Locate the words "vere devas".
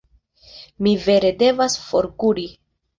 1.05-1.79